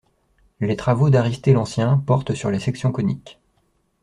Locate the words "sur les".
2.33-2.59